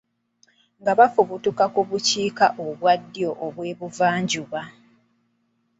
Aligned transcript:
Nga 0.79 0.91
bafubutuka 0.99 1.63
ku 1.73 1.81
bukiika 1.89 2.45
obwa 2.65 2.93
ddyo 3.01 3.29
obw'ebugwanjuba. 3.45 4.61